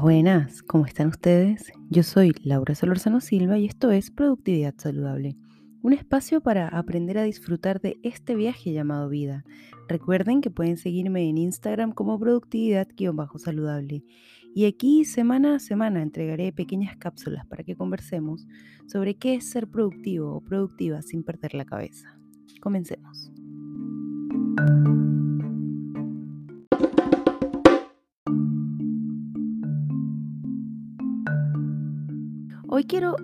Buenas, 0.00 0.62
¿cómo 0.62 0.86
están 0.86 1.08
ustedes? 1.08 1.72
Yo 1.90 2.04
soy 2.04 2.32
Laura 2.44 2.76
Solorzano 2.76 3.20
Silva 3.20 3.58
y 3.58 3.66
esto 3.66 3.90
es 3.90 4.12
Productividad 4.12 4.74
Saludable, 4.76 5.36
un 5.82 5.92
espacio 5.92 6.40
para 6.40 6.68
aprender 6.68 7.18
a 7.18 7.24
disfrutar 7.24 7.80
de 7.80 7.98
este 8.04 8.36
viaje 8.36 8.72
llamado 8.72 9.08
vida. 9.08 9.44
Recuerden 9.88 10.40
que 10.40 10.50
pueden 10.50 10.76
seguirme 10.76 11.28
en 11.28 11.36
Instagram 11.36 11.90
como 11.92 12.16
productividad-saludable 12.16 14.04
y 14.54 14.66
aquí 14.66 15.04
semana 15.04 15.56
a 15.56 15.58
semana 15.58 16.00
entregaré 16.00 16.52
pequeñas 16.52 16.96
cápsulas 16.96 17.44
para 17.46 17.64
que 17.64 17.74
conversemos 17.74 18.46
sobre 18.86 19.16
qué 19.16 19.34
es 19.34 19.50
ser 19.50 19.68
productivo 19.68 20.32
o 20.32 20.40
productiva 20.40 21.02
sin 21.02 21.24
perder 21.24 21.54
la 21.54 21.64
cabeza. 21.64 22.16
Comencemos. 22.60 23.32
Hoy 32.78 32.84
quiero, 32.84 33.16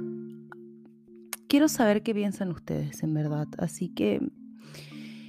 quiero 1.47 1.69
saber 1.69 2.03
qué 2.03 2.13
piensan 2.13 2.51
ustedes, 2.51 3.05
en 3.05 3.15
verdad. 3.15 3.47
Así 3.57 3.89
que 3.89 4.21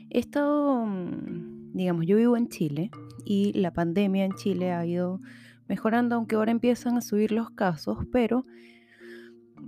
he 0.10 0.18
estado, 0.18 0.84
mm, 0.84 1.74
digamos, 1.74 2.08
yo 2.08 2.18
vivo 2.18 2.36
en 2.36 2.48
Chile 2.48 2.90
y 3.24 3.54
la 3.54 3.72
pandemia 3.72 4.26
en 4.26 4.32
Chile 4.32 4.72
ha 4.72 4.84
ido 4.84 5.22
mejorando, 5.68 6.16
aunque 6.16 6.38
ahora 6.38 6.50
empiezan 6.50 6.98
a 6.98 7.02
subir 7.02 7.32
los 7.32 7.52
casos, 7.52 8.00
pero 8.12 8.48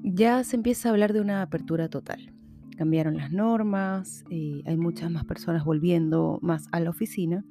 ya 0.01 0.43
se 0.43 0.55
empieza 0.55 0.89
a 0.89 0.91
hablar 0.91 1.13
de 1.13 1.21
una 1.21 1.43
apertura 1.43 1.87
total. 1.87 2.33
Cambiaron 2.77 3.15
las 3.15 3.31
normas, 3.31 4.25
y 4.27 4.63
hay 4.65 4.75
muchas 4.75 5.11
más 5.11 5.23
personas 5.25 5.65
volviendo 5.65 6.39
más 6.41 6.67
a 6.71 6.79
la 6.79 6.89
oficina 6.89 7.45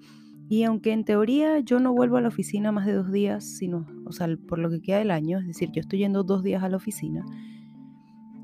y 0.48 0.62
aunque 0.64 0.92
en 0.92 1.04
teoría 1.04 1.58
yo 1.60 1.80
no 1.80 1.92
vuelvo 1.92 2.16
a 2.16 2.20
la 2.20 2.28
oficina 2.28 2.72
más 2.72 2.86
de 2.86 2.94
dos 2.94 3.10
días, 3.10 3.44
sino, 3.44 3.86
o 4.04 4.12
sea, 4.12 4.28
por 4.48 4.58
lo 4.58 4.70
que 4.70 4.80
queda 4.80 4.98
del 4.98 5.10
año, 5.10 5.38
es 5.38 5.46
decir, 5.46 5.70
yo 5.72 5.80
estoy 5.80 6.00
yendo 6.00 6.22
dos 6.22 6.42
días 6.42 6.62
a 6.62 6.68
la 6.68 6.76
oficina, 6.76 7.24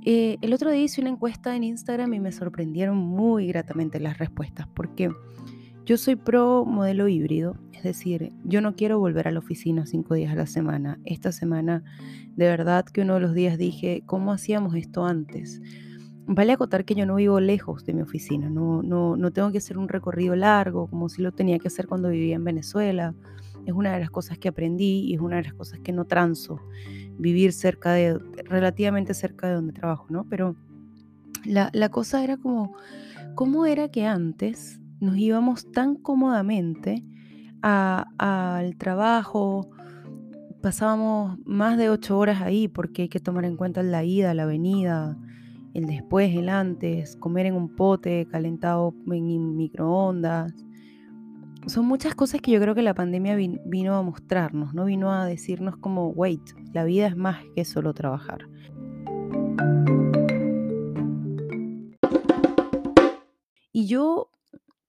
eh, 0.05 0.36
el 0.41 0.53
otro 0.53 0.70
día 0.70 0.83
hice 0.83 1.00
una 1.00 1.11
encuesta 1.11 1.55
en 1.55 1.62
Instagram 1.62 2.12
y 2.14 2.20
me 2.20 2.33
sorprendieron 2.33 2.97
muy 2.97 3.47
gratamente 3.47 4.00
las 4.00 4.19
respuestas, 4.19 4.67
porque 4.75 5.11
yo 5.84 5.97
soy 5.97 6.17
pro 6.17 6.64
modelo 6.64 7.06
híbrido, 7.06 7.56
es 7.73 7.83
decir, 7.83 8.33
yo 8.45 8.61
no 8.61 8.75
quiero 8.75 8.98
volver 8.98 9.28
a 9.28 9.30
la 9.30 9.39
oficina 9.39 9.86
cinco 9.86 10.14
días 10.14 10.33
a 10.33 10.36
la 10.36 10.47
semana. 10.47 10.98
Esta 11.05 11.33
semana, 11.33 11.83
de 12.36 12.47
verdad 12.47 12.84
que 12.84 13.03
uno 13.03 13.14
de 13.14 13.20
los 13.20 13.34
días 13.34 13.58
dije, 13.58 14.03
¿cómo 14.06 14.33
hacíamos 14.33 14.75
esto 14.75 15.05
antes? 15.05 15.61
Vale 16.27 16.53
acotar 16.53 16.84
que 16.84 16.95
yo 16.95 17.05
no 17.05 17.17
vivo 17.17 17.41
lejos 17.41 17.84
de 17.84 17.95
mi 17.95 18.03
oficina, 18.03 18.48
no, 18.48 18.83
no, 18.83 19.17
no 19.17 19.33
tengo 19.33 19.51
que 19.51 19.59
hacer 19.59 19.77
un 19.77 19.89
recorrido 19.89 20.37
largo 20.37 20.87
como 20.87 21.09
si 21.09 21.20
lo 21.20 21.33
tenía 21.33 21.59
que 21.59 21.67
hacer 21.69 21.89
cuando 21.89 22.09
vivía 22.11 22.37
en 22.37 22.45
Venezuela. 22.45 23.14
Es 23.67 23.73
una 23.73 23.92
de 23.92 24.01
las 24.01 24.11
cosas 24.11 24.39
que 24.39 24.48
aprendí 24.48 25.01
y 25.06 25.14
es 25.14 25.20
una 25.20 25.37
de 25.37 25.45
las 25.45 25.55
cosas 25.55 25.81
que 25.81 25.92
no 25.92 26.05
transo, 26.05 26.61
vivir 27.19 27.53
cerca 27.53 27.92
de, 27.92 28.19
relativamente 28.45 29.14
cerca 29.14 29.48
de 29.48 29.55
donde 29.55 29.73
trabajo, 29.73 30.06
¿no? 30.11 30.25
Pero 30.29 30.56
la, 31.45 31.70
la 31.73 31.89
cosa 31.89 32.23
era 32.23 32.36
como, 32.36 32.77
¿cómo 33.34 33.67
era 33.67 33.89
que 33.89 34.07
antes 34.07 34.81
nos 35.01 35.17
íbamos 35.17 35.70
tan 35.73 35.97
cómodamente 35.97 37.05
al 37.62 38.77
trabajo? 38.77 39.69
Pasábamos 40.61 41.39
más 41.45 41.77
de 41.79 41.91
ocho 41.91 42.17
horas 42.17 42.42
ahí 42.42 42.69
porque 42.69 43.03
hay 43.03 43.09
que 43.09 43.19
tomar 43.20 43.45
en 43.45 43.57
cuenta 43.57 43.83
la 43.83 44.05
ida, 44.05 44.34
la 44.34 44.47
venida, 44.47 45.19
el 45.75 45.87
después, 45.87 46.34
el 46.34 46.48
antes, 46.48 47.17
comer 47.17 47.47
en 47.47 47.55
un 47.55 47.75
pote 47.75 48.27
calentado 48.31 48.95
en 49.11 49.56
microondas. 49.56 50.53
Son 51.67 51.87
muchas 51.87 52.14
cosas 52.14 52.41
que 52.41 52.51
yo 52.51 52.61
creo 52.61 52.75
que 52.75 52.83
la 52.83 52.95
pandemia 52.95 53.37
vino 53.37 53.95
a 53.95 54.02
mostrarnos, 54.02 54.74
¿no? 54.74 54.85
Vino 54.85 55.13
a 55.13 55.24
decirnos 55.27 55.77
como, 55.77 56.08
wait, 56.08 56.42
la 56.73 56.85
vida 56.85 57.07
es 57.07 57.17
más 57.17 57.42
que 57.55 57.64
solo 57.64 57.95
trabajar. 57.95 58.48
Y 63.73 63.86
yo 63.86 64.30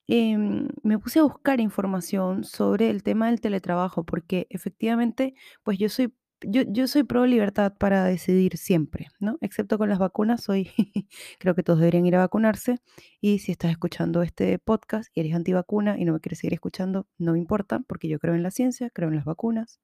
em, 0.06 0.68
me 0.82 0.98
puse 0.98 1.20
a 1.20 1.22
buscar 1.22 1.60
información 1.60 2.44
sobre 2.44 2.90
el 2.90 3.02
tema 3.02 3.28
del 3.28 3.40
teletrabajo, 3.40 4.04
porque 4.04 4.46
efectivamente, 4.50 5.34
pues 5.62 5.78
yo 5.78 5.88
soy 5.88 6.12
yo, 6.42 6.86
soy 6.86 7.04
pro 7.04 7.26
libertad 7.26 7.74
para 7.78 8.04
decidir 8.04 8.56
siempre, 8.56 9.08
¿no? 9.20 9.38
Excepto 9.40 9.78
con 9.78 9.88
las 9.88 9.98
vacunas, 9.98 10.42
soy, 10.42 10.70
creo 11.38 11.54
que 11.54 11.62
todos 11.62 11.78
deberían 11.78 12.06
ir 12.06 12.16
a 12.16 12.20
vacunarse. 12.20 12.78
Y 13.20 13.38
si 13.38 13.52
estás 13.52 13.70
escuchando 13.70 14.22
este 14.22 14.58
podcast 14.58 15.10
y 15.14 15.20
eres 15.20 15.34
antivacuna 15.34 15.98
y 15.98 16.04
no 16.04 16.12
me 16.12 16.20
quieres 16.20 16.38
seguir 16.38 16.54
escuchando, 16.54 17.06
no 17.18 17.32
me 17.32 17.38
importa, 17.38 17.80
porque 17.86 18.08
yo 18.08 18.18
creo 18.18 18.34
en 18.34 18.42
la 18.42 18.50
ciencia, 18.50 18.90
creo 18.90 19.08
en 19.08 19.16
las 19.16 19.24
vacunas. 19.24 19.80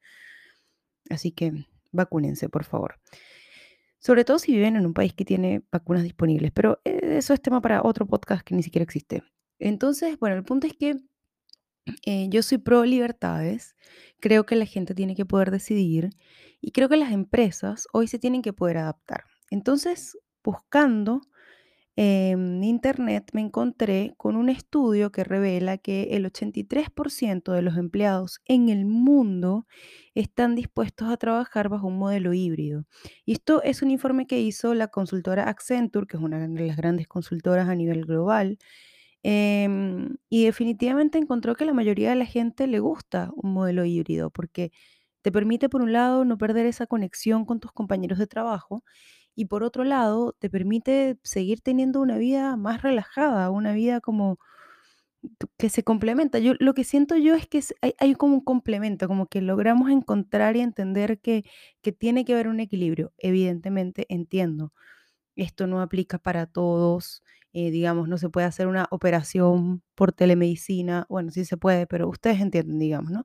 Así 1.09 1.33
que 1.33 1.67
vacúnense, 1.93 2.49
por 2.49 2.65
favor. 2.65 3.01
Sobre 3.99 4.25
todo 4.25 4.39
si 4.39 4.53
viven 4.53 4.77
en 4.77 4.87
un 4.87 4.95
país 4.95 5.13
que 5.13 5.25
tiene 5.25 5.63
vacunas 5.71 6.03
disponibles, 6.03 6.53
pero 6.53 6.81
eh, 6.85 7.17
eso 7.19 7.35
es 7.35 7.43
tema 7.43 7.61
para 7.61 7.83
otro 7.83 8.07
podcast 8.07 8.43
que 8.43 8.55
ni 8.55 8.63
siquiera 8.63 8.83
existe. 8.83 9.23
Entonces, 9.59 10.19
bueno, 10.19 10.37
el 10.37 10.45
punto 10.45 10.67
es 10.67 10.75
que 10.75 10.97
eh, 12.05 12.29
yo 12.31 12.43
soy 12.43 12.59
pro 12.59 12.85
libertades, 12.85 13.77
creo 14.21 14.47
que 14.47 14.57
la 14.57 14.67
gente 14.67 14.95
tiene 14.95 15.15
que 15.15 15.27
poder 15.27 15.51
decidir 15.51 16.11
y 16.61 16.73
creo 16.73 16.89
que 16.89 16.97
las 16.97 17.13
empresas 17.13 17.87
hoy 17.93 18.09
se 18.09 18.19
tienen 18.19 18.43
que 18.43 18.53
poder 18.53 18.79
adaptar. 18.79 19.25
Entonces, 19.51 20.19
buscando 20.45 21.23
en 21.97 22.65
internet 22.65 23.31
me 23.35 23.43
encontré 23.43 24.15
con 24.17 24.37
un 24.37 24.49
estudio 24.49 25.13
que 25.13 25.25
revela 25.25 25.77
que 25.77 26.05
el 26.13 26.25
83% 26.25 27.53
de 27.53 27.63
los 27.63 27.77
empleados 27.77 28.41
en 28.47 28.69
el 28.71 28.87
mundo 28.87 29.67
están 30.15 30.55
dispuestos 30.55 31.11
a 31.11 31.17
trabajar 31.19 31.69
bajo 31.69 31.89
un 31.89 31.99
modelo 31.99 32.33
híbrido. 32.33 32.87
Y 33.27 33.33
esto 33.33 33.63
es 33.63 33.83
un 33.83 33.91
informe 33.91 34.27
que 34.27 34.41
hizo 34.41 34.73
la 34.75 34.89
consultora 34.89 35.49
Accenture, 35.49 36.07
que 36.07 36.17
es 36.17 36.23
una 36.23 36.49
de 36.49 36.67
las 36.67 36.77
grandes 36.77 37.07
consultoras 37.07 37.69
a 37.69 37.75
nivel 37.75 38.07
global, 38.07 38.59
Em, 39.23 40.17
y 40.31 40.47
definitivamente 40.47 41.19
encontró 41.19 41.55
que 41.55 41.67
la 41.67 41.75
mayoría 41.75 42.11
de 42.11 42.17
la 42.17 42.25
gente 42.27 42.67
le 42.67 42.79
gusta 42.81 43.31
un 43.37 43.53
modelo 43.53 43.85
híbrido 43.85 44.31
porque 44.31 44.73
te 45.23 45.31
permite, 45.33 45.69
por 45.69 45.83
un 45.83 45.93
lado, 45.93 46.25
no 46.25 46.39
perder 46.39 46.67
esa 46.67 46.87
conexión 46.87 47.45
con 47.45 47.61
tus 47.61 47.73
compañeros 47.73 48.19
de 48.19 48.27
trabajo 48.27 48.83
y 49.37 49.47
por 49.47 49.63
otro 49.65 49.85
lado, 49.85 50.35
te 50.39 50.51
permite 50.51 51.19
seguir 51.25 51.61
teniendo 51.63 52.01
una 52.01 52.19
vida 52.19 52.57
más 52.57 52.83
relajada, 52.83 53.51
una 53.51 53.73
vida 53.75 54.01
como 54.01 54.39
que 55.59 55.69
se 55.71 55.83
complementa. 55.85 56.39
Yo 56.39 56.55
lo 56.59 56.75
que 56.75 56.85
siento 56.85 57.17
yo 57.17 57.35
es 57.35 57.47
que 57.47 57.63
hay, 57.99 58.15
como 58.15 58.35
un 58.35 58.41
complemento, 58.45 59.09
como 59.09 59.27
que 59.27 59.41
logramos 59.43 59.91
encontrar 59.91 60.57
y 60.57 60.61
entender 60.61 61.21
que, 61.21 61.45
que 61.83 61.93
tiene 61.93 62.25
que 62.25 62.33
haber 62.35 62.49
un 62.49 62.61
equilibrio. 62.61 63.13
Evidentemente 63.19 64.07
entiendo, 64.09 64.73
esto 65.41 65.67
no 65.67 65.81
aplica 65.83 66.19
para 66.19 66.47
todos 66.47 67.23
eh, 67.53 67.73
digamos, 67.73 68.09
no 68.09 68.17
se 68.17 68.29
puede 68.29 68.47
hacer 68.47 68.69
una 68.69 68.87
operación 68.93 69.83
por 69.97 70.13
telemedicina, 70.13 71.07
bueno, 71.09 71.33
sí 71.33 71.45
se 71.45 71.57
puede, 71.57 71.87
pero 71.89 72.09
ustedes 72.09 72.41
entienden, 72.41 72.79
digamos, 72.79 73.11
¿no? 73.11 73.25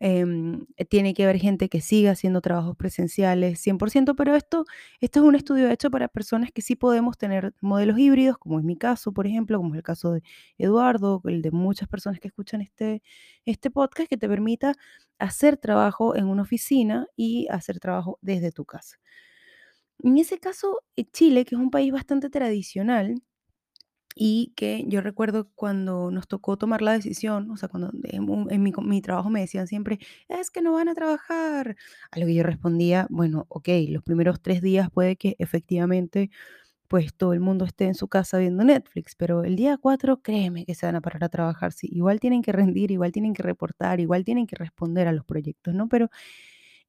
Em, 0.00 0.66
eh, 0.76 0.84
tiene 0.84 1.14
que 1.14 1.24
haber 1.24 1.38
gente 1.38 1.68
que 1.70 1.80
siga 1.80 2.10
haciendo 2.12 2.42
trabajos 2.42 2.76
presenciales 2.76 3.60
100%, 3.60 4.14
pero 4.16 4.34
esto, 4.36 4.66
esto 5.00 5.20
es 5.20 5.24
un 5.26 5.36
estudio 5.36 5.70
hecho 5.70 5.90
para 5.90 6.08
personas 6.08 6.50
que 6.52 6.60
sí 6.62 6.76
podemos 6.76 7.16
tener 7.16 7.54
modelos 7.62 7.98
híbridos, 7.98 8.36
como 8.38 8.58
es 8.58 8.64
mi 8.64 8.76
caso, 8.76 9.12
por 9.12 9.26
ejemplo, 9.26 9.58
como 9.58 9.74
es 9.74 9.78
el 9.78 9.82
caso 9.84 10.12
de 10.12 10.22
Eduardo, 10.58 11.22
el 11.24 11.40
de 11.42 11.50
muchas 11.50 11.88
personas 11.88 12.20
que 12.20 12.28
escuchan 12.28 12.60
este, 12.62 13.02
este 13.46 13.70
podcast, 13.70 14.08
que 14.10 14.18
te 14.18 14.28
permita 14.28 14.74
hacer 15.18 15.56
trabajo 15.56 16.14
en 16.16 16.26
una 16.26 16.42
oficina 16.42 17.06
y 17.16 17.46
hacer 17.50 17.80
trabajo 17.80 18.18
desde 18.22 18.52
tu 18.52 18.64
casa. 18.66 18.98
En 20.00 20.18
ese 20.18 20.38
caso, 20.38 20.80
eh, 20.96 21.04
Chile, 21.12 21.44
que 21.44 21.54
es 21.54 21.60
un 21.60 21.70
país 21.70 21.92
bastante 21.92 22.30
tradicional, 22.30 23.22
y 24.14 24.52
que 24.56 24.84
yo 24.88 25.00
recuerdo 25.00 25.50
cuando 25.54 26.10
nos 26.10 26.28
tocó 26.28 26.56
tomar 26.58 26.82
la 26.82 26.92
decisión, 26.92 27.50
o 27.50 27.56
sea, 27.56 27.68
cuando 27.68 27.90
en, 28.04 28.62
mi, 28.62 28.72
mi 28.84 29.00
trabajo 29.02 29.30
me 29.30 29.40
decían 29.40 29.66
siempre, 29.66 29.98
es 30.28 30.50
que 30.50 30.60
no 30.62 30.72
van 30.74 30.88
a 30.88 30.94
trabajar. 30.94 31.76
A 32.10 32.18
lo 32.18 32.26
que 32.26 32.34
yo 32.34 32.42
respondía, 32.42 33.06
bueno, 33.10 33.46
ok, 33.48 33.68
los 33.88 34.02
primeros 34.02 34.42
tres 34.42 34.60
días 34.62 34.90
puede 34.90 35.16
que 35.16 35.36
efectivamente 35.38 36.30
pues 36.88 37.14
todo 37.14 37.32
el 37.34 37.40
mundo 37.40 37.64
esté 37.64 37.86
en 37.86 37.94
su 37.94 38.08
casa 38.08 38.38
viendo 38.38 38.64
Netflix, 38.64 39.16
pero 39.16 39.44
el 39.44 39.56
día 39.56 39.78
cuatro, 39.78 40.22
créeme 40.22 40.66
que 40.66 40.74
se 40.74 40.86
van 40.86 40.96
a 40.96 41.00
parar 41.02 41.24
a 41.24 41.28
trabajar. 41.30 41.72
Sí, 41.72 41.88
igual 41.90 42.20
tienen 42.20 42.42
que 42.42 42.52
rendir, 42.52 42.90
igual 42.92 43.12
tienen 43.12 43.34
que 43.34 43.42
reportar, 43.42 44.00
igual 44.00 44.24
tienen 44.24 44.46
que 44.46 44.56
responder 44.56 45.08
a 45.08 45.12
los 45.12 45.24
proyectos, 45.24 45.74
¿no? 45.74 45.88
Pero 45.88 46.10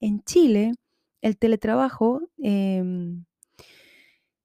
en 0.01 0.23
Chile, 0.23 0.73
el 1.23 1.37
teletrabajo... 1.37 2.29
Em, 2.37 3.25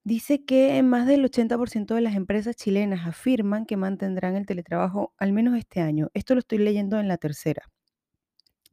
Dice 0.09 0.43
que 0.43 0.83
más 0.83 1.07
del 1.07 1.23
80% 1.23 1.95
de 1.95 2.01
las 2.01 2.15
empresas 2.17 2.57
chilenas 2.57 3.07
afirman 3.07 3.67
que 3.67 3.77
mantendrán 3.77 4.37
el 4.37 4.47
teletrabajo 4.47 5.13
al 5.19 5.35
menos 5.35 5.55
este 5.59 5.83
año. 5.83 6.09
Esto 6.15 6.33
lo 6.35 6.41
estoy 6.41 6.57
leyendo 6.57 6.99
en 6.99 7.09
la 7.09 7.19
tercera. 7.19 7.71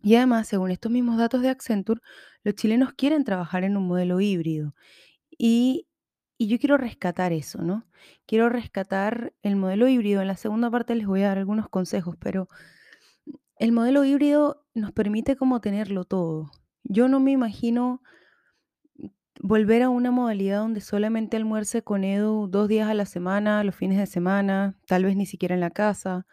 Y 0.01 0.15
además, 0.15 0.47
según 0.47 0.71
estos 0.71 0.93
mismos 0.93 1.17
datos 1.17 1.41
de 1.41 1.49
Accenture, 1.49 1.99
los 2.45 2.55
chilenos 2.55 2.93
quieren 2.93 3.25
trabajar 3.25 3.65
en 3.65 3.75
un 3.75 3.85
modelo 3.85 4.21
híbrido. 4.21 4.75
Y, 5.37 5.89
y 6.37 6.47
yo 6.47 6.57
quiero 6.57 6.77
rescatar 6.77 7.33
eso, 7.33 7.61
¿no? 7.61 7.85
Quiero 8.25 8.47
rescatar 8.47 9.33
el 9.41 9.57
modelo 9.57 9.89
híbrido. 9.89 10.21
En 10.21 10.27
la 10.27 10.37
segunda 10.37 10.71
parte 10.71 10.95
les 10.95 11.05
voy 11.05 11.23
a 11.23 11.27
dar 11.27 11.37
algunos 11.39 11.67
consejos, 11.67 12.15
pero 12.17 12.47
el 13.57 13.73
modelo 13.73 14.05
híbrido 14.05 14.65
nos 14.73 14.93
permite 14.93 15.35
como 15.35 15.59
tenerlo 15.59 16.05
todo. 16.05 16.49
Yo 16.87 17.07
no 17.07 17.19
me 17.19 17.31
imagino 17.31 18.01
volver 19.41 19.81
a 19.81 19.89
una 19.89 20.11
modalidad 20.11 20.59
donde 20.59 20.81
solamente 20.81 21.35
almuerce 21.37 21.83
con 21.83 22.03
Edu 22.03 22.47
2 22.47 22.67
días 22.67 22.89
a 22.89 22.93
la 22.93 23.05
semana, 23.05 23.63
los 23.63 23.75
fines 23.75 23.97
de 23.97 24.05
semana, 24.05 24.77
tal 24.87 25.03
vez 25.05 25.15
ni 25.15 25.25
siquiera 25.25 25.55
en 25.55 25.61
la 25.61 25.71
casa, 25.71 26.25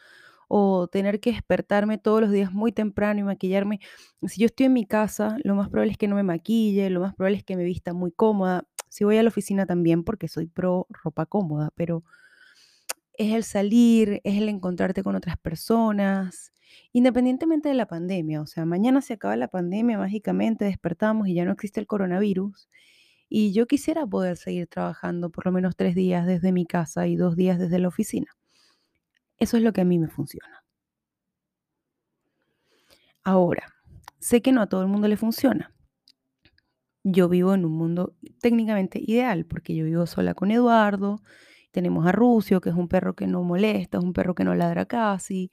o 0.49 0.89
tener 0.89 1.21
que 1.21 1.33
despertarme 1.33 1.99
todos 1.99 2.21
los 2.21 2.31
días 2.31 2.53
muy 2.53 2.73
temprano 2.73 3.21
y 3.21 3.23
maquillarme. 3.25 3.81
Si 4.27 4.41
yo 4.41 4.47
estoy 4.47 4.67
en 4.67 4.75
mi 4.75 4.87
casa, 4.87 5.37
lo 5.45 5.55
más 5.55 5.69
probable 5.71 5.93
es 5.93 5.99
que 5.99 6.09
no 6.09 6.17
me 6.17 6.23
maquille, 6.23 6.91
lo 6.91 7.01
más 7.01 7.15
probable 7.15 7.39
es 7.39 7.45
que 7.45 7.57
me 7.57 7.65
vista 7.65 7.95
muy 7.95 8.13
cómoda. 8.13 8.65
Si 8.89 9.05
voy 9.05 9.17
a 9.17 9.23
la 9.23 9.31
oficina 9.31 9.67
también, 9.67 10.05
porque 10.05 10.29
soy 10.29 10.47
pro 10.47 10.87
ropa 10.91 11.27
cómoda, 11.27 11.71
pero 11.75 12.05
es 13.15 13.35
el 13.35 13.45
salir, 13.45 14.21
es 14.25 14.39
el 14.39 14.49
encontrarte 14.49 15.03
con 15.03 15.17
otras 15.17 15.37
personas, 15.39 16.53
independientemente 16.93 17.69
de 17.69 17.75
la 17.75 17.87
pandemia. 17.87 18.41
O 18.41 18.47
sea, 18.47 18.65
mañana 18.65 19.01
se 19.03 19.15
acaba 19.15 19.37
la 19.37 19.49
pandemia, 19.49 19.99
mágicamente 19.99 20.65
despertamos 20.65 21.29
y 21.29 21.35
ya 21.35 21.45
no 21.45 21.53
existe 21.53 21.81
el 21.81 21.87
coronavirus. 21.87 22.69
Y 23.29 23.53
yo 23.53 23.67
quisiera 23.67 24.07
poder 24.07 24.37
seguir 24.37 24.67
trabajando 24.67 25.31
por 25.31 25.47
lo 25.47 25.53
menos 25.53 25.77
tres 25.77 25.95
días 25.95 26.27
desde 26.27 26.53
mi 26.53 26.67
casa 26.67 27.07
y 27.07 27.17
dos 27.17 27.37
días 27.37 27.59
desde 27.59 27.79
la 27.79 27.89
oficina. 27.89 28.29
Eso 29.39 29.57
es 29.57 29.63
lo 29.63 29.73
que 29.73 29.81
a 29.81 29.85
mí 29.85 29.99
me 29.99 30.09
funciona. 30.09 30.63
Ahora, 33.25 33.73
sé 34.19 34.43
que 34.43 34.53
no 34.53 34.61
a 34.63 34.69
todo 34.69 34.83
el 34.83 34.89
mundo 34.89 35.09
le 35.09 35.17
funciona. 35.17 35.73
Yo 37.05 37.29
vivo 37.29 37.55
en 37.55 37.65
un 37.65 37.73
mundo 37.73 38.15
técnicamente 38.41 39.01
ideal 39.03 39.45
porque 39.47 39.75
yo 39.75 39.85
vivo 39.85 40.07
sola 40.07 40.35
con 40.35 40.51
Eduardo, 40.51 41.23
tenemos 41.73 42.07
a 42.07 42.13
Rucio, 42.13 42.61
que 42.61 42.71
es 42.71 42.77
un 42.77 42.89
perro 42.89 43.15
que 43.17 43.27
no 43.27 43.43
molesta, 43.43 43.99
es 43.99 44.05
un 44.05 44.13
perro 44.13 44.35
que 44.35 44.45
no 44.45 44.55
ladra 44.55 44.87
casi, 44.87 45.51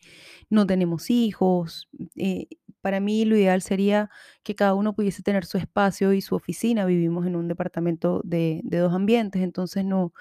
no 0.49 0.67
tenemos 0.67 1.09
hijos. 1.09 1.89
eh, 2.15 2.47
para 2.81 2.99
mí 3.01 3.25
lo 3.25 3.35
ideal 3.37 3.61
sería 3.61 4.09
que 4.43 4.55
cada 4.55 4.73
uno 4.73 4.95
pudiese 4.95 5.21
tener 5.23 5.45
su 5.45 5.57
espacio 5.57 6.13
y 6.13 6.21
su 6.21 6.35
oficina. 6.35 6.85
Vivimos 6.85 7.25
en 7.27 7.35
un 7.35 7.47
departamento 7.49 8.21
de, 8.23 8.61
de 8.63 8.77
dos 8.79 8.93
ambientes, 8.93 9.41
entonces 9.41 9.83
no 9.85 10.13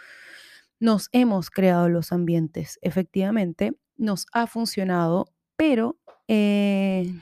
nos 0.81 1.09
hemos 1.12 1.50
creado 1.50 1.89
los 1.89 2.12
ambientes. 2.12 2.79
Efectivamente, 2.83 3.79
nos 3.97 4.27
ha 4.33 4.47
funcionado, 4.47 5.27
pero 5.56 5.99
eh, 6.29 7.12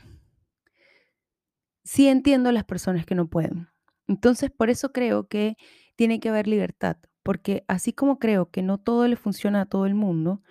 sí 1.84 2.08
entiendo 2.08 2.48
a 2.50 2.52
las 2.52 2.64
personas 2.64 3.06
que 3.06 3.14
no 3.14 3.28
pueden. 3.28 3.68
Entonces, 4.08 4.50
por 4.50 4.70
eso 4.70 4.92
creo 4.92 5.28
que 5.28 5.56
tiene 5.96 6.20
que 6.20 6.28
haber 6.28 6.46
libertad, 6.46 6.96
porque 7.26 7.64
así 7.66 7.92
como 7.92 8.20
creo 8.20 8.52
que 8.52 8.62
no 8.62 8.78
todo 8.78 9.08
le 9.08 9.16
funciona 9.16 9.62
a 9.62 9.66
todo 9.66 9.86
el 9.86 9.96
mundo, 9.96 10.42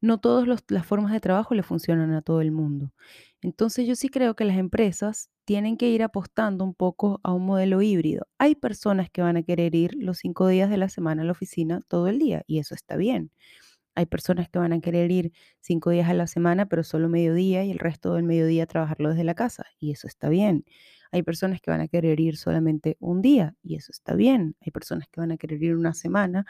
no 0.00 0.18
todas 0.18 0.48
las 0.68 0.84
formas 0.84 1.12
de 1.12 1.20
trabajo 1.20 1.54
le 1.54 1.62
funcionan 1.62 2.12
a 2.12 2.22
todo 2.22 2.40
el 2.40 2.50
mundo. 2.50 2.92
Entonces, 3.40 3.86
yo 3.86 3.94
sí 3.94 4.08
creo 4.08 4.34
que 4.34 4.44
las 4.44 4.58
empresas 4.58 5.30
tienen 5.44 5.76
que 5.76 5.88
ir 5.90 6.02
apostando 6.02 6.64
un 6.64 6.74
poco 6.74 7.20
a 7.22 7.32
un 7.32 7.46
modelo 7.46 7.82
híbrido. 7.82 8.26
Hay 8.36 8.56
personas 8.56 9.10
que 9.10 9.22
van 9.22 9.36
a 9.36 9.44
querer 9.44 9.76
ir 9.76 9.94
los 9.96 10.18
cinco 10.18 10.48
días 10.48 10.70
de 10.70 10.76
la 10.76 10.88
semana 10.88 11.22
a 11.22 11.24
la 11.24 11.30
oficina 11.30 11.82
todo 11.86 12.08
el 12.08 12.18
día 12.18 12.42
y 12.48 12.58
eso 12.58 12.74
está 12.74 12.96
bien. 12.96 13.30
Hay 13.94 14.06
personas 14.06 14.48
que 14.48 14.58
van 14.58 14.72
a 14.72 14.80
querer 14.80 15.12
ir 15.12 15.32
cinco 15.60 15.90
días 15.90 16.10
a 16.10 16.14
la 16.14 16.26
semana, 16.26 16.66
pero 16.66 16.82
solo 16.82 17.08
mediodía 17.08 17.64
y 17.64 17.70
el 17.70 17.78
resto 17.78 18.14
del 18.14 18.24
mediodía 18.24 18.66
trabajarlo 18.66 19.10
desde 19.10 19.22
la 19.22 19.34
casa 19.36 19.66
y 19.78 19.92
eso 19.92 20.08
está 20.08 20.28
bien. 20.28 20.64
Hay 21.14 21.22
personas 21.22 21.60
que 21.60 21.70
van 21.70 21.80
a 21.80 21.86
querer 21.86 22.18
ir 22.18 22.36
solamente 22.36 22.96
un 22.98 23.22
día 23.22 23.54
y 23.62 23.76
eso 23.76 23.92
está 23.92 24.14
bien. 24.14 24.56
Hay 24.60 24.72
personas 24.72 25.06
que 25.08 25.20
van 25.20 25.30
a 25.30 25.36
querer 25.36 25.62
ir 25.62 25.76
una 25.76 25.94
semana 25.94 26.44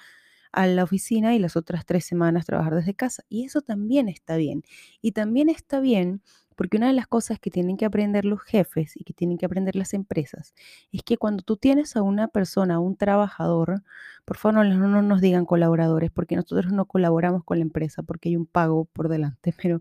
a 0.52 0.66
la 0.66 0.84
oficina 0.84 1.34
y 1.34 1.38
las 1.38 1.54
otras 1.54 1.84
tres 1.84 2.06
semanas 2.06 2.46
trabajar 2.46 2.74
desde 2.74 2.94
casa 2.94 3.24
y 3.28 3.44
eso 3.44 3.60
también 3.60 4.08
está 4.08 4.36
bien. 4.36 4.62
Y 5.02 5.12
también 5.12 5.50
está 5.50 5.80
bien 5.80 6.22
porque 6.56 6.78
una 6.78 6.86
de 6.86 6.94
las 6.94 7.06
cosas 7.06 7.38
que 7.38 7.50
tienen 7.50 7.76
que 7.76 7.84
aprender 7.84 8.24
los 8.24 8.40
jefes 8.40 8.96
y 8.96 9.04
que 9.04 9.12
tienen 9.12 9.36
que 9.36 9.44
aprender 9.44 9.76
las 9.76 9.92
empresas 9.92 10.54
es 10.92 11.02
que 11.02 11.18
cuando 11.18 11.42
tú 11.42 11.58
tienes 11.58 11.94
a 11.94 12.00
una 12.00 12.28
persona, 12.28 12.76
a 12.76 12.78
un 12.78 12.96
trabajador, 12.96 13.82
por 14.24 14.38
favor 14.38 14.64
no, 14.66 14.88
no 14.88 15.02
nos 15.02 15.20
digan 15.20 15.44
colaboradores, 15.44 16.10
porque 16.10 16.36
nosotros 16.36 16.72
no 16.72 16.86
colaboramos 16.86 17.44
con 17.44 17.58
la 17.58 17.64
empresa 17.64 18.02
porque 18.02 18.30
hay 18.30 18.36
un 18.36 18.46
pago 18.46 18.86
por 18.86 19.10
delante, 19.10 19.52
pero 19.62 19.80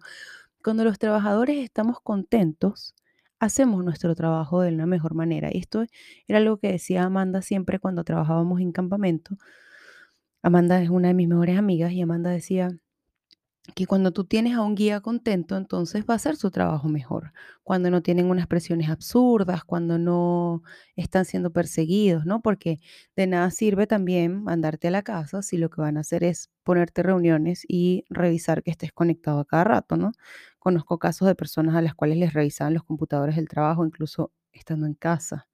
cuando 0.64 0.84
los 0.84 1.00
trabajadores 1.00 1.64
estamos 1.64 2.00
contentos, 2.02 2.96
hacemos 3.44 3.84
nuestro 3.84 4.16
trabajo 4.16 4.62
de 4.62 4.74
una 4.74 4.86
mejor 4.86 5.14
manera. 5.16 5.50
Esto 5.50 5.86
era 6.28 6.40
algo 6.40 6.58
que 6.58 6.72
decía 6.72 7.04
Amanda 7.04 7.42
siempre 7.42 7.80
cuando 7.80 8.04
trabajábamos 8.04 8.62
en 8.62 8.72
campamento. 8.72 9.38
Amanda 10.42 10.82
es 10.82 10.90
una 10.90 11.10
de 11.10 11.14
mis 11.14 11.28
mejores 11.28 11.58
amigas 11.58 11.92
y 11.94 12.02
Amanda 12.02 12.30
decía, 12.30 12.78
que 13.76 13.88
cuando 13.88 14.12
tú 14.12 14.26
tienes 14.26 14.56
a 14.56 14.62
un 14.62 14.76
guía 14.76 15.00
contento, 15.02 15.56
entonces 15.56 16.04
va 16.08 16.14
a 16.14 16.18
hacer 16.18 16.36
su 16.36 16.52
trabajo 16.52 16.90
mejor. 16.90 17.32
Cuando 17.64 17.90
no 17.90 18.02
tienen 18.02 18.30
unas 18.30 18.48
presiones 18.48 18.90
absurdas, 18.90 19.64
cuando 19.64 19.98
no 19.98 20.64
están 20.98 21.24
siendo 21.26 21.52
perseguidos, 21.54 22.26
¿no? 22.26 22.42
Porque 22.42 22.80
de 23.16 23.28
nada 23.28 23.50
sirve 23.52 23.88
también 23.88 24.44
mandarte 24.44 24.90
a 24.90 24.92
la 24.92 25.02
casa 25.02 25.42
si 25.42 25.58
lo 25.58 25.70
que 25.70 25.82
van 25.82 25.98
a 25.98 26.02
hacer 26.02 26.24
es 26.26 26.50
ponerte 26.64 27.04
reuniones 27.04 27.64
y 27.68 28.04
revisar 28.10 28.64
que 28.64 28.72
estés 28.72 28.92
conectado 28.92 29.40
a 29.40 29.46
cada 29.46 29.64
rato, 29.64 29.96
¿no? 29.96 30.12
Conozco 30.64 30.98
casos 30.98 31.28
de 31.28 31.36
personas 31.36 31.76
a 31.76 31.82
las 31.82 31.94
cuales 31.94 32.18
les 32.18 32.32
revisaban 32.32 32.74
los 32.74 32.86
computadores 32.86 33.36
del 33.36 33.50
trabajo, 33.50 33.86
incluso 33.86 34.32
estando 34.54 34.86
en 34.86 34.94
casa 34.94 35.50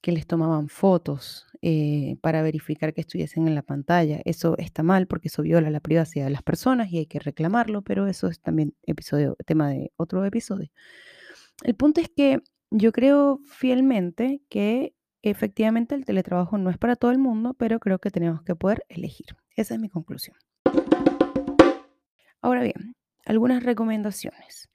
que 0.00 0.10
les 0.10 0.26
tomaban 0.26 0.70
fotos 0.70 1.46
eh, 1.60 2.16
para 2.22 2.40
verificar 2.40 2.94
que 2.94 3.02
estuviesen 3.02 3.46
en 3.46 3.54
la 3.54 3.60
pantalla. 3.60 4.22
Eso 4.24 4.56
está 4.56 4.82
mal 4.82 5.06
porque 5.06 5.28
eso 5.28 5.42
viola 5.42 5.68
la 5.68 5.80
privacidad 5.80 6.24
de 6.24 6.30
las 6.30 6.42
personas 6.42 6.90
y 6.90 6.96
hay 6.96 7.04
que 7.04 7.18
reclamarlo, 7.18 7.82
pero 7.82 8.06
eso 8.06 8.28
es 8.28 8.40
también 8.40 8.74
episodio, 8.84 9.36
tema 9.44 9.68
de 9.68 9.92
otro 9.96 10.24
episodio. 10.24 10.70
El 11.62 11.74
punto 11.74 12.00
es 12.00 12.08
que 12.08 12.40
yo 12.70 12.90
creo 12.90 13.38
fielmente 13.44 14.40
que 14.48 14.94
efectivamente 15.20 15.94
el 15.94 16.06
teletrabajo 16.06 16.56
no 16.56 16.70
es 16.70 16.78
para 16.78 16.96
todo 16.96 17.10
el 17.10 17.18
mundo, 17.18 17.52
pero 17.52 17.80
creo 17.80 17.98
que 17.98 18.10
tenemos 18.10 18.40
que 18.44 18.56
poder 18.56 18.82
elegir. 18.88 19.26
Esa 19.56 19.74
es 19.74 19.80
mi 19.80 19.90
conclusión. 19.90 20.38
Ahora 22.40 22.62
bien, 22.62 22.94
algunas 23.24 23.62
recomendaciones. 23.62 24.70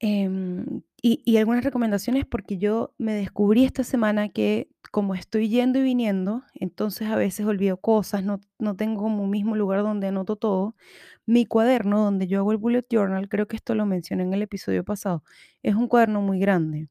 Em, 0.00 0.82
y, 1.00 1.36
algunas 1.38 1.64
recomendaciones 1.64 2.26
porque 2.26 2.58
yo 2.58 2.94
me 2.98 3.14
descubrí 3.14 3.64
esta 3.64 3.82
semana 3.84 4.28
que 4.28 4.68
como 4.90 5.14
estoy 5.14 5.48
yendo 5.48 5.78
y 5.78 5.82
viniendo, 5.82 6.42
entonces 6.54 7.08
a 7.08 7.16
veces 7.16 7.46
olvido 7.46 7.78
cosas, 7.78 8.22
no, 8.24 8.40
no 8.58 8.76
tengo 8.76 9.02
como 9.02 9.24
un 9.24 9.30
mismo 9.30 9.56
lugar 9.56 9.82
donde 9.82 10.08
anoto 10.08 10.36
todo. 10.36 10.76
Mi 11.26 11.46
cuaderno 11.46 12.00
donde 12.04 12.26
yo 12.26 12.38
hago 12.40 12.52
el 12.52 12.58
bullet 12.58 12.86
journal, 12.90 13.28
creo 13.28 13.46
que 13.48 13.56
esto 13.56 13.74
lo 13.74 13.86
mencioné 13.86 14.24
en 14.24 14.34
el 14.34 14.42
episodio 14.42 14.84
pasado, 14.84 15.22
es 15.62 15.74
un 15.74 15.88
cuaderno 15.88 16.20
muy 16.22 16.38
grande. 16.40 16.88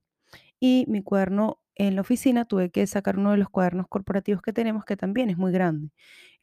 Y 0.60 0.86
mi 0.88 1.04
cuaderno 1.04 1.60
en 1.76 1.96
la 1.96 2.02
oficina 2.02 2.46
tuve 2.46 2.72
que 2.72 2.88
sacar 2.88 3.18
uno 3.18 3.32
de 3.32 3.38
los 3.38 3.50
cuadernos 3.50 3.88
corporativos 3.88 4.42
que 4.42 4.54
tenemos, 4.54 4.86
que 4.86 4.98
también 4.98 5.30
es 5.30 5.38
muy 5.38 5.52
grande. 5.52 5.92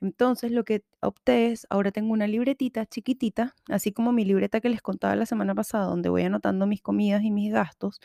Entonces 0.01 0.53
lo 0.53 0.65
que 0.65 0.85
opté 1.01 1.53
es, 1.53 1.67
ahora 1.71 1.91
tengo 1.93 2.13
una 2.13 2.27
libretita 2.27 2.87
chiquitita, 2.87 3.55
así 3.69 3.93
como 3.93 4.13
mi 4.13 4.25
libreta 4.25 4.61
que 4.61 4.69
les 4.69 4.83
contaba 4.83 5.17
la 5.17 5.27
semana 5.27 5.55
pasada, 5.55 5.87
donde 5.87 6.09
voy 6.11 6.23
anotando 6.23 6.67
mis 6.67 6.83
comidas 6.83 7.23
y 7.23 7.31
mis 7.31 7.53
gastos. 7.53 8.01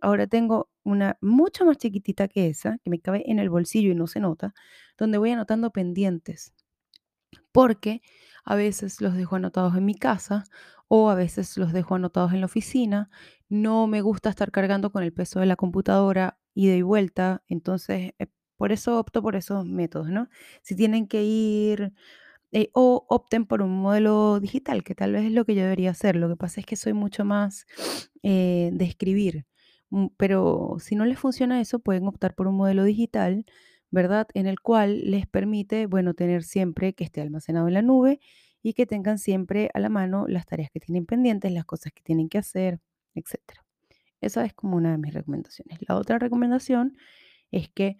Ahora 0.00 0.26
tengo 0.26 0.70
una 0.84 1.18
mucho 1.20 1.64
más 1.66 1.78
chiquitita 1.78 2.28
que 2.28 2.48
esa, 2.48 2.78
que 2.84 2.90
me 2.90 3.00
cabe 3.00 3.24
en 3.30 3.38
el 3.38 3.50
bolsillo 3.50 3.90
y 3.92 3.94
no 3.94 4.06
se 4.06 4.20
nota, 4.20 4.54
donde 4.98 5.18
voy 5.18 5.30
anotando 5.32 5.70
pendientes. 5.70 6.52
Porque 7.52 8.02
a 8.44 8.54
veces 8.56 9.00
los 9.00 9.14
dejo 9.14 9.36
anotados 9.36 9.76
en 9.76 9.84
mi 9.84 9.94
casa 9.94 10.44
o 10.88 11.10
a 11.10 11.14
veces 11.14 11.56
los 11.56 11.72
dejo 11.72 11.94
anotados 11.94 12.32
en 12.32 12.40
la 12.40 12.46
oficina. 12.46 13.10
No 13.48 13.86
me 13.86 14.00
gusta 14.02 14.30
estar 14.30 14.50
cargando 14.50 14.90
con 14.92 15.02
el 15.04 15.12
peso 15.12 15.40
de 15.40 15.46
la 15.46 15.56
computadora 15.56 16.38
ida 16.54 16.74
y 16.74 16.82
vuelta, 16.82 17.42
entonces 17.48 18.12
eh, 18.18 18.26
por 18.56 18.72
eso 18.72 18.98
opto 18.98 19.22
por 19.22 19.36
esos 19.36 19.64
métodos, 19.66 20.08
¿no? 20.10 20.28
Si 20.62 20.74
tienen 20.76 21.06
que 21.06 21.22
ir 21.22 21.92
eh, 22.52 22.70
o 22.74 23.06
opten 23.08 23.46
por 23.46 23.62
un 23.62 23.80
modelo 23.80 24.40
digital, 24.40 24.82
que 24.84 24.94
tal 24.94 25.12
vez 25.12 25.24
es 25.26 25.32
lo 25.32 25.44
que 25.44 25.54
yo 25.54 25.62
debería 25.62 25.90
hacer. 25.92 26.16
Lo 26.16 26.28
que 26.28 26.36
pasa 26.36 26.60
es 26.60 26.66
que 26.66 26.76
soy 26.76 26.92
mucho 26.92 27.24
más 27.24 27.66
eh, 28.22 28.70
de 28.72 28.84
escribir, 28.84 29.46
mm, 29.90 30.08
pero 30.16 30.76
si 30.80 30.96
no 30.96 31.04
les 31.04 31.18
funciona 31.18 31.60
eso, 31.60 31.78
pueden 31.80 32.06
optar 32.08 32.34
por 32.34 32.48
un 32.48 32.56
modelo 32.56 32.84
digital, 32.84 33.46
¿verdad? 33.90 34.28
En 34.34 34.46
el 34.46 34.60
cual 34.60 35.10
les 35.10 35.26
permite, 35.26 35.86
bueno, 35.86 36.14
tener 36.14 36.42
siempre 36.42 36.92
que 36.92 37.04
esté 37.04 37.20
almacenado 37.20 37.68
en 37.68 37.74
la 37.74 37.82
nube 37.82 38.20
y 38.62 38.74
que 38.74 38.86
tengan 38.86 39.18
siempre 39.18 39.70
a 39.74 39.80
la 39.80 39.88
mano 39.88 40.26
las 40.28 40.46
tareas 40.46 40.70
que 40.70 40.80
tienen 40.80 41.06
pendientes, 41.06 41.52
las 41.52 41.64
cosas 41.64 41.92
que 41.92 42.02
tienen 42.02 42.28
que 42.28 42.38
hacer, 42.38 42.80
etcétera. 43.14 43.64
Esa 44.20 44.44
es 44.44 44.52
como 44.52 44.76
una 44.76 44.92
de 44.92 44.98
mis 44.98 45.14
recomendaciones. 45.14 45.78
La 45.88 45.96
otra 45.96 46.18
recomendación 46.18 46.96
es 47.50 47.68
que 47.68 47.98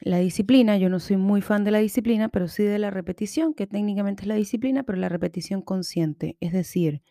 la 0.00 0.18
disciplina, 0.18 0.78
yo 0.78 0.88
no 0.88 0.98
soy 0.98 1.18
muy 1.18 1.42
fan 1.42 1.62
de 1.62 1.70
la 1.70 1.78
disciplina, 1.78 2.30
pero 2.30 2.48
sí 2.48 2.62
de 2.62 2.78
la 2.78 2.90
repetición, 2.90 3.52
que 3.52 3.66
técnicamente 3.66 4.22
es 4.22 4.28
la 4.28 4.34
disciplina, 4.34 4.82
pero 4.82 4.98
la 4.98 5.10
repetición 5.10 5.60
consciente. 5.60 6.38
Es 6.40 6.52
decir, 6.52 7.02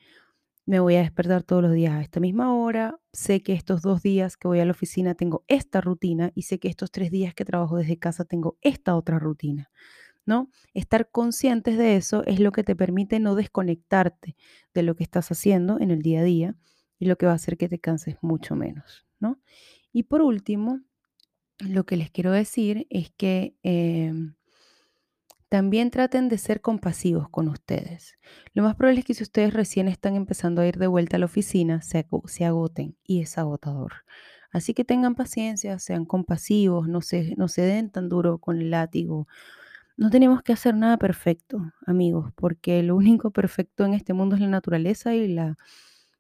me 0.70 0.80
voy 0.80 0.98
a 0.98 1.02
despertar 1.02 1.42
todos 1.42 1.64
los 1.64 1.74
días 1.74 1.96
a 1.96 2.02
esta 2.02 2.20
misma 2.20 2.54
hora, 2.54 3.00
sé 3.12 3.42
que 3.42 3.54
estos 3.54 3.82
dos 3.82 4.04
días 4.04 4.38
que 4.38 4.48
voy 4.48 4.60
a 4.60 4.66
la 4.66 4.72
oficina 4.72 5.16
tengo 5.16 5.44
esta 5.48 5.82
rutina 5.82 6.32
y 6.36 6.44
sé 6.44 6.60
que 6.60 6.68
estos 6.68 6.92
tres 6.92 7.10
días 7.10 7.34
que 7.34 7.44
trabajo 7.44 7.78
desde 7.78 7.98
casa 7.98 8.24
tengo 8.24 8.56
esta 8.62 8.96
otra 8.96 9.18
rutina. 9.18 9.72
¿No? 10.28 10.52
Estar 10.76 11.10
conscientes 11.10 11.76
de 11.80 11.96
eso 11.96 12.24
es 12.26 12.40
lo 12.40 12.52
que 12.52 12.64
te 12.64 12.76
permite 12.76 13.20
no 13.20 13.34
desconectarte 13.34 14.36
de 14.76 14.84
lo 14.84 14.96
que 14.96 15.02
estás 15.04 15.32
haciendo 15.32 15.80
en 15.80 15.90
el 15.90 16.04
día 16.04 16.20
a 16.20 16.24
día 16.24 16.56
y 17.00 17.08
lo 17.08 17.18
que 17.18 17.26
va 17.26 17.32
a 17.32 17.36
hacer 17.36 17.58
que 17.58 17.68
te 17.68 17.80
canses 17.80 18.18
mucho 18.22 18.56
menos, 18.56 19.08
¿no? 19.20 19.40
Y 19.92 20.04
por 20.04 20.22
último, 20.22 20.82
lo 21.58 21.88
que 21.88 21.98
les 21.98 22.12
quiero 22.12 22.32
decir 22.32 22.86
es 22.92 23.10
que 23.18 23.56
em, 23.64 24.36
también 25.50 25.92
traten 25.92 26.30
de 26.30 26.38
ser 26.38 26.62
compasivos 26.62 27.30
con 27.30 27.48
ustedes. 27.50 28.16
Lo 28.54 28.64
más 28.64 28.76
probable 28.76 29.00
es 29.02 29.06
que 29.06 29.14
si 29.16 29.24
ustedes 29.24 29.54
recién 29.54 29.88
están 29.88 30.16
empezando 30.16 30.62
a 30.62 30.68
ir 30.68 30.78
de 30.78 30.88
vuelta 30.88 31.18
a 31.18 31.20
la 31.20 31.26
oficina, 31.26 31.82
se, 31.82 32.00
ago- 32.00 32.24
se 32.28 32.46
agoten 32.46 32.96
y 33.04 33.22
es 33.22 33.38
agotador. 33.38 33.94
Así 34.52 34.74
que 34.74 34.86
tengan 34.86 35.16
paciencia, 35.16 35.80
sean 35.80 36.06
compasivos, 36.06 36.88
no 36.88 37.02
se, 37.02 37.36
no 37.38 37.48
se 37.48 37.62
den 37.64 37.90
tan 37.92 38.10
duro 38.10 38.38
con 38.40 38.60
el 38.62 38.72
látigo. 38.72 39.28
No 39.98 40.10
tenemos 40.10 40.42
que 40.44 40.54
hacer 40.54 40.76
nada 40.76 40.98
perfecto, 40.98 41.74
amigos, 41.86 42.32
porque 42.36 42.84
lo 42.84 42.96
único 42.96 43.32
perfecto 43.32 43.86
en 43.86 43.94
este 43.94 44.14
mundo 44.14 44.36
es 44.36 44.42
la 44.42 44.48
naturaleza 44.48 45.16
y 45.16 45.28
la 45.28 45.58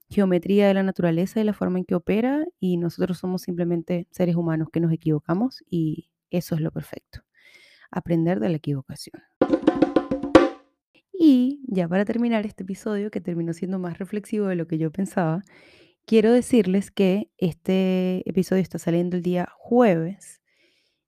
geometría 0.09 0.67
de 0.67 0.74
la 0.75 0.83
naturaleza 0.83 1.39
y 1.41 1.43
la 1.45 1.53
forma 1.53 1.79
en 1.79 1.86
que 1.86 1.95
opera, 1.95 2.45
y 2.59 2.77
nosotros 2.77 3.19
somos 3.19 3.43
simplemente 3.43 4.07
seres 4.12 4.36
humanos 4.36 4.69
que 4.71 4.79
nos 4.81 4.91
equivocamos 4.93 5.63
y 5.69 6.09
eso 6.31 6.55
es 6.55 6.62
lo 6.62 6.71
perfecto, 6.71 7.21
aprender 7.91 8.39
de 8.39 8.50
la 8.50 8.58
equivocación. 8.58 9.22
Y 11.22 11.62
ya 11.67 11.88
para 11.88 12.05
terminar 12.05 12.46
este 12.46 12.63
episodio, 12.63 13.12
que 13.12 13.19
terminó 13.19 13.53
siendo 13.53 13.77
más 13.77 14.00
reflexivo 14.00 14.48
de 14.48 14.55
lo 14.55 14.67
que 14.67 14.77
yo 14.77 14.89
pensaba, 14.89 15.41
quiero 16.05 16.31
decirles 16.31 16.91
que 16.91 17.29
este 17.38 18.24
episodio 18.29 18.62
está 18.62 18.79
saliendo 18.79 19.17
el 19.17 19.22
día 19.22 19.50
jueves. 19.58 20.41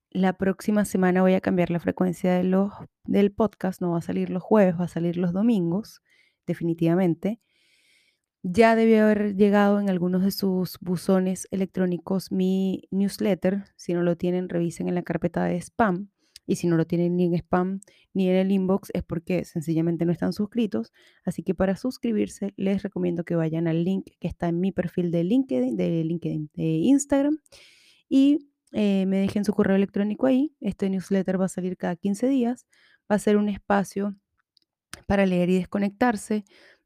La 0.10 0.34
próxima 0.34 0.84
semana 0.84 1.22
voy 1.22 1.34
a 1.34 1.40
cambiar 1.40 1.70
la 1.70 1.80
frecuencia 1.80 2.34
de 2.34 2.44
los, 2.44 2.74
del 3.06 3.32
podcast, 3.32 3.82
no 3.82 3.92
va 3.92 4.00
a 4.00 4.02
salir 4.02 4.30
los 4.30 4.44
jueves, 4.44 4.78
va 4.78 4.84
a 4.84 4.90
salir 4.90 5.16
los 5.16 5.32
domingos, 5.32 6.02
definitivamente. 6.46 7.40
Ya 8.44 8.76
debió 8.76 9.04
haber 9.04 9.36
llegado 9.36 9.80
en 9.80 9.90
algunos 9.90 10.24
de 10.24 10.32
sus 10.32 10.78
buzones 10.82 11.48
electrónicos 11.52 12.32
mi 12.32 12.84
newsletter. 12.92 13.66
Si 13.78 13.94
no 13.94 14.02
lo 14.02 14.18
tienen, 14.18 14.50
revisen 14.50 14.90
en 14.90 14.96
la 14.96 15.04
carpeta 15.04 15.46
de 15.46 15.56
spam. 15.62 16.10
Y 16.52 16.58
si 16.58 16.68
no 16.68 16.76
lo 16.76 16.86
tienen 16.86 17.16
ni 17.16 17.28
en 17.28 17.36
spam 17.36 17.80
ni 18.14 18.28
en 18.30 18.36
el 18.36 18.52
inbox, 18.52 18.92
es 18.94 19.04
porque 19.04 19.46
sencillamente 19.46 20.04
no 20.06 20.12
están 20.12 20.34
suscritos. 20.34 20.92
Así 21.24 21.44
que 21.44 21.56
para 21.56 21.78
suscribirse, 21.78 22.54
les 22.58 22.84
recomiendo 22.84 23.24
que 23.24 23.36
vayan 23.36 23.70
al 23.70 23.86
link 23.86 24.10
que 24.20 24.28
está 24.28 24.50
en 24.50 24.60
mi 24.60 24.74
perfil 24.74 25.12
de 25.12 25.24
LinkedIn, 25.24 25.78
de 25.78 26.04
LinkedIn, 26.04 26.50
de 26.54 26.64
Instagram, 26.64 27.38
y 28.10 28.50
eh, 28.74 29.06
me 29.06 29.20
dejen 29.20 29.46
su 29.46 29.54
correo 29.54 29.78
electrónico 29.78 30.28
ahí. 30.28 30.54
Este 30.60 30.90
newsletter 30.90 31.40
va 31.40 31.46
a 31.46 31.48
salir 31.48 31.78
cada 31.78 31.96
15 31.96 32.28
días. 32.28 32.68
Va 33.10 33.16
a 33.16 33.20
ser 33.20 33.38
un 33.38 33.48
espacio 33.48 34.18
para 35.08 35.26
leer 35.26 35.50
y 35.52 35.56
desconectarse, 35.56 36.44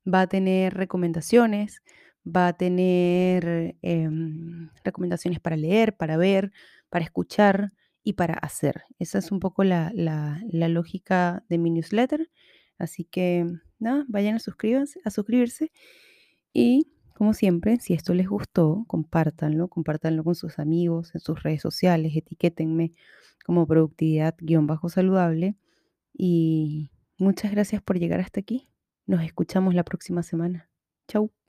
va 0.08 0.22
a 0.22 0.28
tener 0.28 0.76
recomendaciones, 0.76 1.82
va 2.24 2.50
a 2.50 2.54
tener 2.54 3.78
em, 3.82 4.70
recomendaciones 4.84 5.40
para 5.40 5.58
leer, 5.58 5.98
para 5.98 6.18
ver, 6.18 6.52
para 6.92 7.04
escuchar 7.04 7.72
y 8.06 8.14
para 8.14 8.36
hacer. 8.36 8.84
Esa 9.00 9.20
es 9.20 9.32
un 9.34 9.42
poco 9.42 9.66
la, 9.66 9.92
la- 9.96 10.42
la 10.50 10.70
lógica 10.70 11.44
de 11.50 11.58
mi 11.60 11.72
newsletter. 11.72 12.32
Así 12.80 13.06
que 13.06 13.46
nada, 13.80 14.06
vayan 14.10 14.36
a 14.38 14.40
suscribirse, 14.40 15.02
a 15.06 15.12
suscribirse 15.12 15.72
y 16.54 16.90
como 17.16 17.34
siempre, 17.34 17.78
si 17.80 17.94
esto 17.94 18.14
les 18.14 18.28
gustó, 18.30 18.86
compártanlo, 18.88 19.70
compártanlo 19.70 20.24
con 20.26 20.36
sus 20.36 20.60
amigos 20.60 21.16
en 21.16 21.22
sus 21.22 21.44
redes 21.44 21.62
sociales, 21.62 22.14
etiquétenme 22.16 22.94
como 23.46 23.68
productividad-saludable 23.68 25.56
y 26.14 26.90
muchas 27.18 27.52
gracias 27.52 27.82
por 27.82 28.00
llegar 28.00 28.20
hasta 28.22 28.40
aquí. 28.42 28.70
Nos 29.08 29.24
escuchamos 29.24 29.76
la 29.76 29.84
próxima 29.86 30.24
semana. 30.24 30.70
Chau. 31.08 31.45